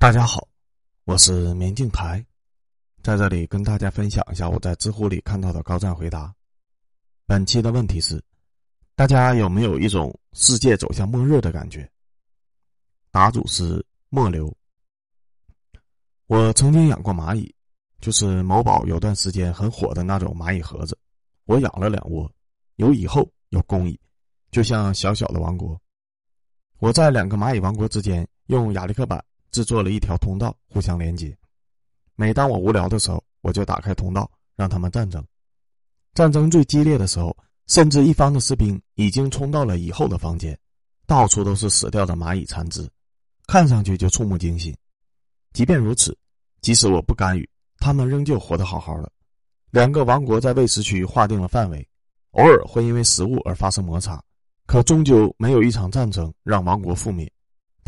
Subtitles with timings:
[0.00, 0.48] 大家好，
[1.04, 2.24] 我是明镜台，
[3.02, 6.34] 在这里跟大家分享一下我在知乎里看到的高赞回答。
[7.26, 8.18] 本期的问题是：
[8.94, 11.86] 大家有没有一种世界走向末日的感觉？
[13.10, 14.50] 答主是末流。
[16.28, 17.54] 我曾经养过蚂蚁，
[18.00, 20.96] 就是某宝有段时间很火的那种蚂蚁盒子，
[21.44, 22.32] 我养了两窝，
[22.76, 24.00] 有蚁后有公蚁，
[24.50, 25.78] 就像小小的王国。
[26.78, 29.22] 我在两个蚂蚁王国之间用亚历克板。
[29.50, 31.36] 制作了一条通道，互相连接。
[32.14, 35.24] 每当我无聊的时候，我就打开通道，让他们战争。
[36.14, 37.36] 战争最激烈的时候，
[37.66, 40.58] 甚至一方的士兵已经冲到了以后的房间，
[41.06, 42.88] 到处都是死掉的蚂蚁残肢，
[43.46, 44.76] 看上去就触目惊心。
[45.52, 46.16] 即便如此，
[46.60, 47.48] 即使我不干预，
[47.78, 49.10] 他们仍旧活得好好的。
[49.70, 51.88] 两个王国在喂食区划定了范围，
[52.32, 54.22] 偶尔会因为食物而发生摩擦，
[54.66, 57.32] 可终究没有一场战争让王国覆灭。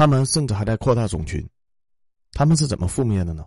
[0.00, 1.46] 他们甚至还在扩大种群，
[2.32, 3.44] 他们是怎么覆灭的呢？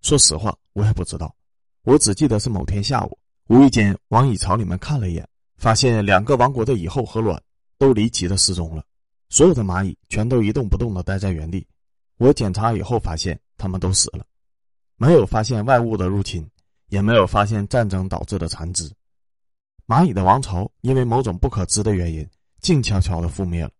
[0.00, 1.36] 说实话，我也不知道。
[1.82, 5.28] 我只记得是某天下午，无意间往蚁巢里面看了一眼，
[5.58, 7.38] 发现两个王国的蚁后和卵
[7.76, 8.82] 都离奇的失踪了，
[9.28, 11.66] 所有的蚂蚁全都一动不动的待在原地。
[12.16, 14.24] 我检查以后发现，他们都死了，
[14.96, 16.48] 没有发现外物的入侵，
[16.88, 18.90] 也没有发现战争导致的残肢。
[19.86, 22.26] 蚂蚁的王朝因为某种不可知的原因，
[22.62, 23.70] 静悄悄的覆灭了。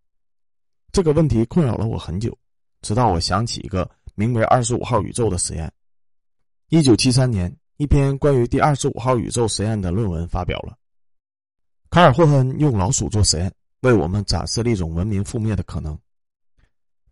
[0.97, 2.35] 这个问题困扰了我很久，
[2.81, 5.71] 直到我想起一个名为“二十五号宇宙”的实验。
[6.71, 10.75] 一九七三年，一篇关于第二十五号宇宙实验的论文发表了。
[11.91, 15.99] 卡尔霍恩用老鼠做实验，为我们展示了一种文明覆灭的可能。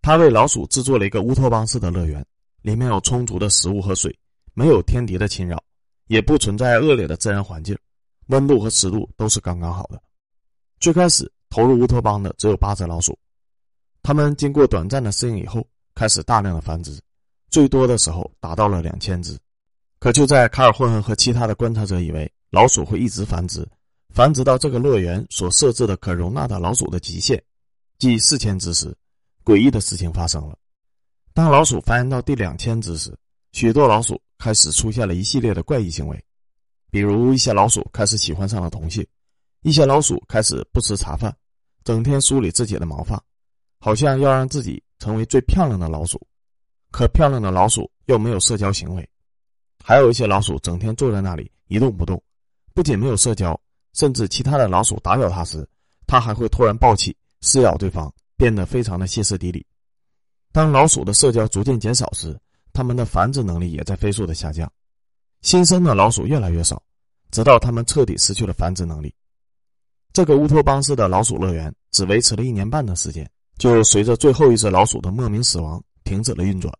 [0.00, 2.24] 他为老鼠制作了一个乌托邦式的乐园，
[2.62, 4.18] 里面有充足的食物和水，
[4.54, 5.62] 没有天敌的侵扰，
[6.06, 7.76] 也不存在恶劣的自然环境，
[8.28, 10.02] 温度和湿度都是刚刚好的。
[10.80, 13.14] 最开始投入乌托邦的只有八只老鼠。
[14.04, 17.00] 他们经过短暂的适应以后，开始大量的繁殖，
[17.48, 19.34] 最多的时候达到了两千只。
[19.98, 23.66] 可就在卡尔霍恩和其他的观察者以为老鼠会一直繁殖，
[24.10, 27.42] 繁殖到这个乐园所设置的可容纳的老鼠的极限，
[27.98, 28.94] 即四千只时，
[29.42, 30.54] 诡异的事情发生了。
[31.32, 33.10] 当老鼠繁衍到第两千只时，
[33.52, 36.24] 许多老鼠开始出现了一系列的怪异行为，
[36.90, 39.02] 比如一些老鼠开始喜欢上了同性，
[39.62, 41.34] 一些老鼠开始不吃茶饭，
[41.84, 43.18] 整天梳理自己的毛发。
[43.84, 46.18] 好像要让自己成为最漂亮的老鼠，
[46.90, 49.06] 可漂亮的老鼠又没有社交行为。
[49.84, 52.18] 还有一些老鼠整天坐在那里一动不动，
[52.72, 53.60] 不仅没有社交，
[53.92, 55.68] 甚至其他的老鼠打扰它时，
[56.06, 59.66] 它还会突然暴起撕咬对方，变得非常的歇斯底里。
[60.50, 62.34] 当老鼠的社交逐渐减少时，
[62.72, 64.66] 它们的繁殖能力也在飞速的下降，
[65.42, 66.82] 新生的老鼠越来越少，
[67.30, 69.14] 直到它们彻底失去了繁殖能力。
[70.14, 73.30] 这个乌托邦式的老鼠乐园只维持了一年半的时间。
[73.58, 76.72] 就随着最后一只老鼠的莫名死亡停止了运转，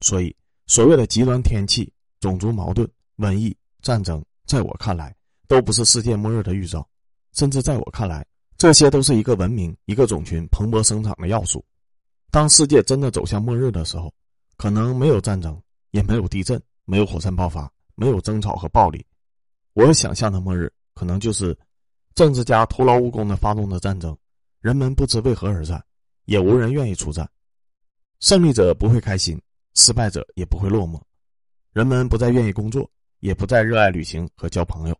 [0.00, 0.34] 所以
[0.66, 1.90] 所谓的极端天气、
[2.20, 2.88] 种族矛盾、
[3.18, 5.14] 瘟疫、战争，在我看来
[5.46, 6.86] 都不是世界末日的预兆，
[7.32, 8.26] 甚至在我看来，
[8.58, 11.64] 这些都是一个文明、一个种群蓬勃生长的要素。
[12.30, 14.12] 当世界真的走向末日的时候，
[14.56, 15.60] 可能没有战争，
[15.92, 19.04] 也没有地震，没有火山爆发，没有争吵和暴力。
[19.74, 21.56] 我想象的末日，可能就是
[22.14, 24.16] 政治家徒劳无功的发动的战争。
[24.64, 25.84] 人们不知为何而战，
[26.24, 27.30] 也无人愿意出战。
[28.20, 29.38] 胜利者不会开心，
[29.74, 30.98] 失败者也不会落寞。
[31.74, 34.98] 人们不再愿意工作，也不再热爱旅行和交朋友。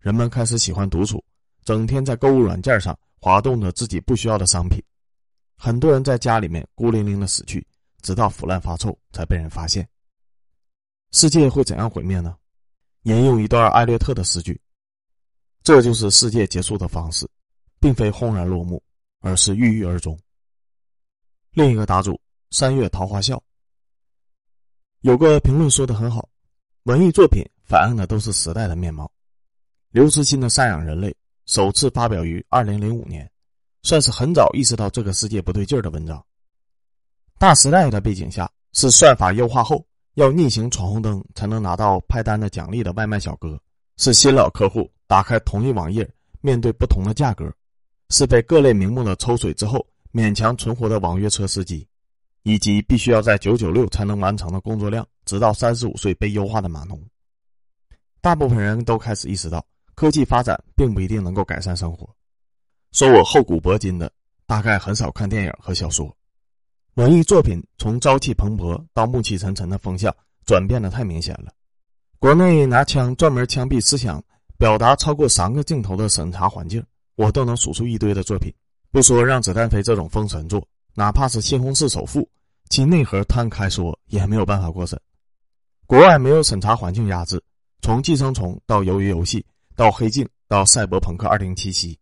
[0.00, 1.24] 人们开始喜欢独处，
[1.64, 4.78] 整天在购物软件上滑动着自己不需要的商品。
[5.56, 7.66] 很多人在家里面孤零零的死去，
[8.02, 9.88] 直到腐烂发臭才被人发现。
[11.12, 12.36] 世界会怎样毁灭呢？
[13.04, 14.60] 引用一段艾略特的诗句
[15.64, 17.26] ：“这就是世界结束的方式，
[17.80, 18.78] 并非轰然落幕。”
[19.20, 20.18] 而是郁郁而终。
[21.52, 22.20] 另一个答主
[22.50, 23.42] 三月桃花笑
[25.00, 26.28] 有个评论说的很好：
[26.82, 29.10] 文艺作品反映的都是时代的面貌。
[29.90, 31.08] 刘慈欣的《赡养人类》
[31.46, 33.28] 首次发表于二零零五年，
[33.82, 36.24] 算是很早意识到这个世界不对劲儿的文章。
[37.38, 39.84] 大时代的背景下，是算法优化后
[40.14, 43.60] 要逆行闯红灯才能拿到派单的奖励的外卖小哥，
[43.96, 46.08] 是新老客户打开同一网页
[46.40, 47.52] 面对不同的价格。
[48.10, 51.86] 是被各类名目的抽水之后勉强存活的网约车司机，
[52.42, 57.00] 以及必须要在九九六才能完成的工作量，直到三十五岁被优化的码农。
[58.20, 59.64] 大部分人都开始意识到，
[59.94, 62.08] 科技发展并不一定能够改善生活。
[62.92, 64.12] 说我厚古薄今的，
[64.46, 66.14] 大概很少看电影和小说。
[66.94, 70.14] 文艺作品从朝气蓬勃到暮气沉沉的风向
[70.44, 71.52] 转变的太明显了。
[72.18, 74.22] 国内拿枪专门枪毙思想
[74.58, 76.84] 表达超过三个镜头的审查环境。
[77.20, 78.50] 我都能数出一堆的作品，
[78.90, 82.22] 不说让子弹飞这种封神作，哪怕是《西红柿首富》，
[82.70, 84.98] 其内核摊开说也没有办法过审。
[85.84, 87.38] 国外没有审查环境压制，
[87.82, 89.44] 从寄生虫到鱿鱼游戏，
[89.76, 91.94] 到黑镜，到赛博朋克2077，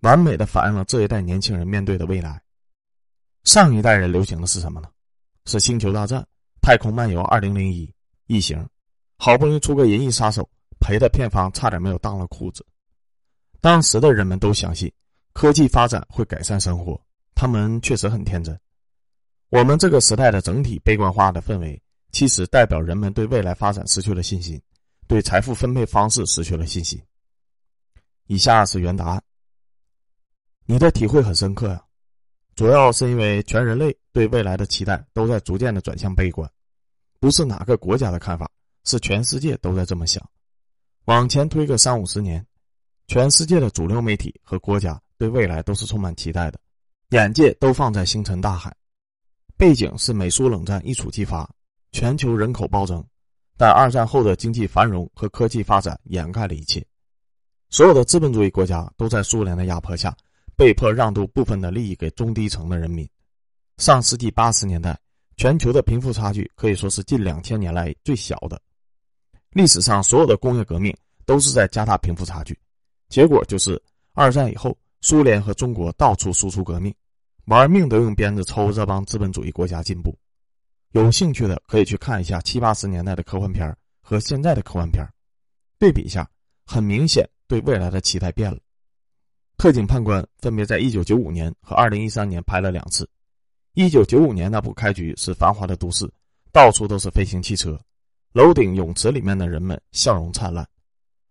[0.00, 2.40] 完美的反映了这一代年轻人面对的未来。
[3.44, 4.88] 上一代人流行的是什么呢？
[5.44, 6.26] 是星球大战、
[6.62, 7.94] 太空漫游、二零零一、
[8.28, 8.66] 异形，
[9.18, 10.48] 好不容易出个银翼杀手，
[10.80, 12.64] 赔的片方差点没有当了裤子。
[13.60, 14.92] 当时的人们都相信
[15.32, 17.00] 科技发展会改善生活，
[17.34, 18.58] 他们确实很天真。
[19.50, 21.80] 我们这个时代的整体悲观化的氛围，
[22.12, 24.60] 其实代表人们对未来发展失去了信心，
[25.06, 27.00] 对财富分配方式失去了信心。
[28.26, 29.22] 以下是原答案。
[30.66, 31.82] 你的体会很深刻呀，
[32.54, 36.48] 主要是因为全人类对未来的期待都在逐渐的转向悲观，
[37.18, 38.50] 不是哪个国家的看法，
[38.84, 40.22] 是全世界都在这么想。
[41.06, 42.44] 往前推个三五十年，
[43.08, 46.60] 全世界的主流媒体和国家对未来都是充满期待的，
[47.08, 48.70] 眼界都放在星辰大海。
[49.56, 51.48] 背景是美苏冷战一触即发，
[51.90, 53.02] 全球人口暴增，
[53.56, 56.84] 但二战后的经济繁荣和科技发展掩盖了一切。
[57.70, 60.14] 所有的资本主义国家都在苏联的压迫下，
[60.54, 63.08] 被迫让渡部分的利益给中低层的人民。
[63.78, 64.98] 上世纪八十年代，
[65.38, 68.60] 全球的贫富差距可以说是近两千年来最小的。
[69.52, 70.94] 历史上所有的工业革命
[71.24, 72.56] 都是在加大贫富差距，
[73.08, 73.80] 结果就是
[74.12, 76.94] 二战以后，苏联和中国到处输出革命。
[77.46, 80.14] 玩命都用鞭子抽这帮资本主义国家进步，
[80.92, 85.02] 有兴趣的可以去看一下七八十年代的科幻片和现在的科幻片
[85.78, 86.28] 对比一下，
[86.66, 88.58] 很明显对未来的期待变了。
[89.56, 93.08] 特警判官分别在一九九五年和二零一三年拍了两次。
[93.72, 96.06] 一九九五年那部开局是繁华的都市，
[96.52, 97.80] 到处都是飞行汽车，
[98.32, 100.68] 楼顶泳池里面的人们笑容灿烂。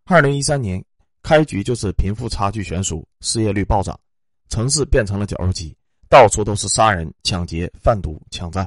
[0.06, 0.84] 二零一三年
[1.28, 4.00] 开局就是贫富差距悬殊，失业率暴涨，
[4.48, 5.76] 城市变成了绞肉机。
[6.08, 8.66] 到处都是杀人、抢劫、贩毒、枪战。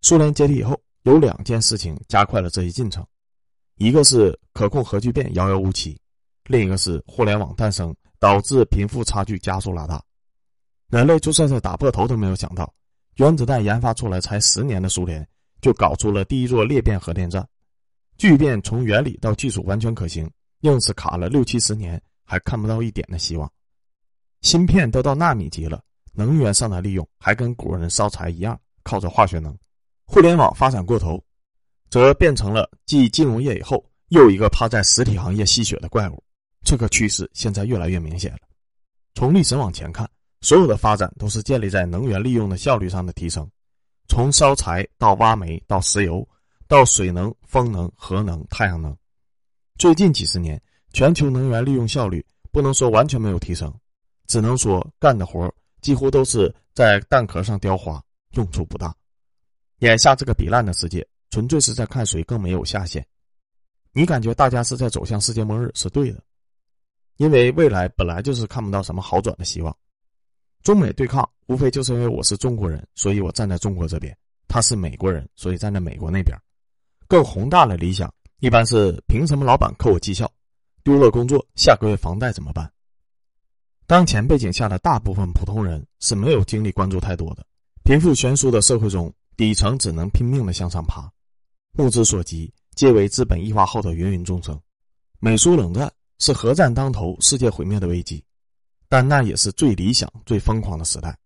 [0.00, 3.04] 苏联解体以后，有两件事情加快了这一进程：
[3.78, 6.00] 一个是可控核聚变遥遥无期，
[6.44, 10.00] 另一个是互联网诞生，导致贫富差距加速拉大。
[10.88, 12.72] 人类就算是打破头都没有想到，
[13.16, 15.28] 原子弹研发出来才十年的苏联，
[15.60, 17.44] 就搞出了第一座裂变核电站。
[18.18, 20.30] 聚变从原理到技术完全可行，
[20.64, 23.50] 硬是卡了六七十年，还看不到一点的希望。
[24.40, 25.82] 芯片都到纳米级了。
[26.16, 29.54] 能源上的利用还跟古人烧柴一样，靠着化学能。
[30.06, 31.22] 互联网发展过头，
[31.90, 36.22] 则变成了继金融业以后又一个趴在实体行业吸血的怪物。
[36.64, 38.38] 这个趋势现在越来越明显了。
[39.14, 40.08] 从历史往前看，
[40.40, 43.46] 所有的发展都是建立在能源利用的效率上的提升。
[44.08, 46.26] 从烧柴到挖煤到石油，
[46.68, 48.96] 到水能、风能、核能、太阳能。
[49.76, 50.60] 最近几十年，
[50.92, 53.72] 全球能源利用效率不能说完全没有提升，
[54.26, 58.94] 只能说干的活几乎都是在蛋壳上雕花，用处不大。
[59.80, 63.04] 眼下这个比烂的世界，纯粹是在看谁更没有下限。
[63.92, 66.22] 你感觉大家是在走向世界末日是对的，
[67.16, 69.76] 因为未来本来就是看不到什么好转的希望。
[70.62, 74.14] 中美对抗，无非就是因为我是中国人，所以我站在中国这边；
[74.48, 76.36] 他是美国人，所以站在美国那边。
[77.06, 80.30] 更宏大的理想，一般是凭什么老板扣我绩效，
[80.82, 82.70] 丢了工作，下个月房贷怎么办？
[83.86, 87.44] 当前背景下的大部分普通人是没有精力关注太多的。
[87.84, 91.10] 贫富悬殊的社会中，底层只能拼命的向上爬，
[91.72, 94.58] 目之所及皆为资本异化后的芸芸众生。
[95.20, 98.24] 美苏冷战是核战当头、世界毁灭的危机，
[98.88, 101.16] 但那也是最理想、最疯狂的时代。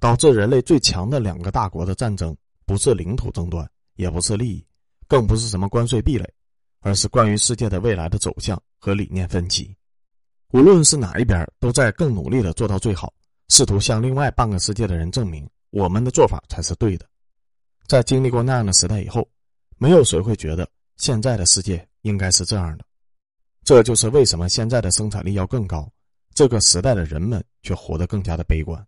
[0.00, 4.64] 导致人类最强的两个大国的战争，不是领土争端，也不是利益，
[5.08, 6.24] 更不是什么关税壁垒，
[6.80, 9.74] 而是关于世界的未来的走向和理念分歧。
[10.52, 13.12] 无论是哪一边，都在更努力的做到最好，
[13.48, 17.06] 试图向另外半个世界的人证明我们的做法才是对的。
[17.86, 19.28] 在经历过那样的时代以后，
[19.76, 22.84] 没有谁会觉得现在的世界应该是这样的。
[23.64, 25.90] 这就是为什么现在的生产力要更高，
[26.34, 28.82] 这个时代的人们却活得更加的悲观。